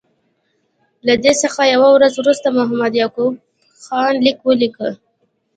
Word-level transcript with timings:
له 1.07 1.13
دې 1.23 1.33
څخه 1.41 1.61
یوه 1.73 1.89
ورځ 1.95 2.13
وروسته 2.17 2.47
محمد 2.57 2.93
یعقوب 3.01 3.33
خان 3.83 4.13
لیک 4.25 4.39
ولیکه. 4.43 4.89